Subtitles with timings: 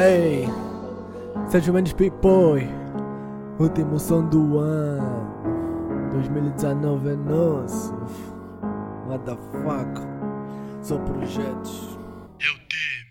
[0.00, 0.46] Ei,
[1.48, 2.68] Sérgio Mendes Boy,
[3.58, 5.26] último som do ano.
[6.12, 7.92] 2019 é nosso.
[9.08, 10.00] What the fuck?
[10.82, 11.98] Só projetos.
[12.38, 13.10] Eu te.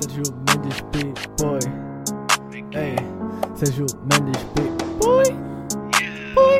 [0.00, 0.80] Sérgio Mendes
[1.38, 1.60] Boy.
[2.72, 2.96] Ei,
[3.56, 4.70] Sérgio Mendes Boy.
[5.04, 6.56] Boy.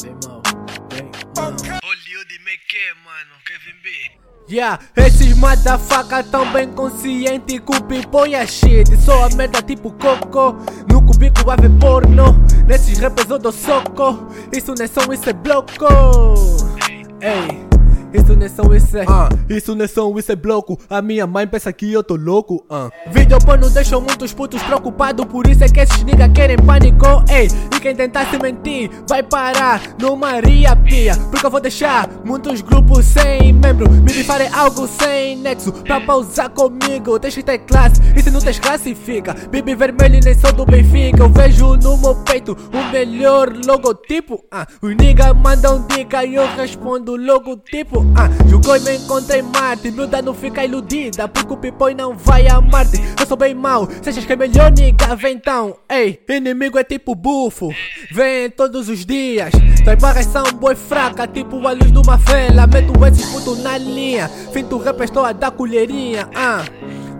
[0.00, 0.42] Bem mal,
[0.90, 1.50] bem mal.
[1.82, 3.34] Hollywood me que, mano.
[3.44, 4.26] Kevin B.
[4.48, 8.96] Yeah, esses motherfucker tão bem consciente que o pimpão é shit.
[8.96, 10.56] Só a merda tipo coco,
[10.88, 12.26] no cubico vai ver porno.
[12.64, 15.86] Nesses rappers eu dou soco, isso não é som, isso é bloco.
[17.20, 17.65] Ei,
[18.16, 20.78] isso não é som, isso é ah, Isso não é som, isso é bloco.
[20.88, 22.90] A minha mãe pensa que eu tô louco ah.
[23.10, 25.24] Vídeo porno deixam muitos putos preocupados.
[25.26, 29.22] Por isso é que esses niggas querem pânico Ei, e quem tentar se mentir vai
[29.22, 31.16] parar no Maria Pia.
[31.30, 33.90] Porque eu vou deixar muitos grupos sem membro.
[33.90, 37.18] Me farem algo sem nexo Pra pausar comigo.
[37.18, 38.00] Tens que ter classe.
[38.16, 39.34] E se não tens classe fica.
[39.50, 41.22] Bibi vermelho e nem sou do Benfica.
[41.22, 44.66] Eu vejo no meu peito o melhor logotipo ah.
[44.80, 48.28] Os niggas mandam dica e eu respondo logotipo ah.
[48.48, 52.60] Jogou e me encontrei Marte Miúda não fica iludida Porque o pipoi não vai a
[52.60, 56.78] Marte Eu sou bem mau Se achas que é melhor nigga vem então Ei, inimigo
[56.78, 57.70] é tipo bufo
[58.12, 59.52] Vem todos os dias
[59.84, 63.78] Tuas barras são boi fraca Tipo a luz de uma vela Meto esses puto na
[63.78, 66.64] linha Fim do rap estou a dar colherinha ah.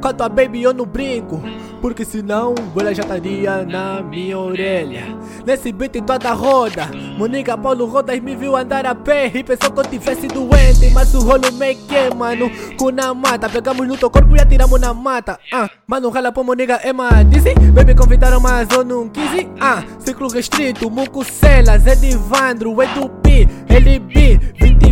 [0.00, 1.42] Quanto a baby eu não brinco
[1.80, 5.04] Porque senão ela já estaria na minha orelha
[5.44, 9.80] Nesse beat toda roda Moniga Paulo Rodas me viu andar a pé E pensou que
[9.80, 14.10] eu tivesse doente Mas o rolo me queima mano Com na mata Pegamos no teu
[14.10, 15.68] corpo e atiramos na mata ah.
[15.86, 16.92] Mano rala pra Moniga é
[17.24, 19.26] disse Baby convidaram mas eu não quis
[19.60, 19.82] ah.
[19.98, 24.85] Ciclo restrito, Muco Celas, Edivandro, Edu P, LB 20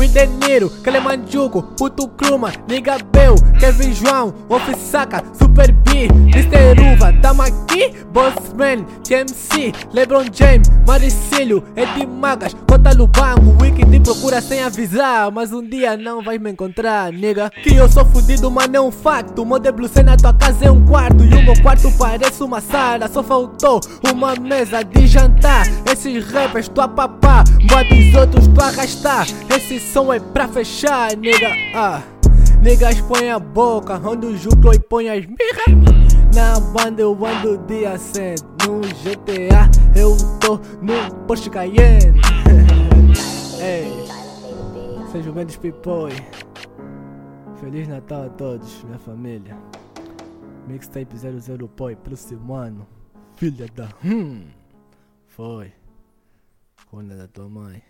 [0.00, 6.94] V, Will De Niro, Kelemanjuco, Puto Kruma, Nigga Bel, Kevin João, Ofisaka, Super B, Mr.
[6.94, 14.40] Uva, tamo aqui, Bossman, TMC, LeBron James, Maricílio, Ed Magas, Cota Lubango, Wiki te procura
[14.40, 17.50] sem avisar, mas um dia não vai me encontrar, nigga.
[17.50, 20.84] Que eu sou fudido, mas é um facto, Model Blue na tua casa é um
[20.86, 23.80] quarto, e o meu quarto parece uma sala, só faltou
[24.12, 27.44] uma mesa de jantar, esses rappers tu a bota
[27.94, 32.02] os outros tu arrastar, esse som é pra fechar, nigga, ah.
[32.62, 36.14] Niggas põe a boca, onde o Juclo e põe as mirras.
[36.34, 42.20] Na banda eu ando de assento, no GTA eu tô no Porsche Cayenne.
[43.60, 43.90] Ei,
[45.10, 46.12] seja Mendes Pipoi.
[47.60, 49.56] Feliz Natal a todos, minha família.
[50.68, 52.86] Mixtape 00 Poi, próximo ano.
[53.36, 53.88] Filha da.
[54.04, 54.59] Hum.
[55.30, 55.72] Foi.
[56.90, 57.80] Quando da tua mãe.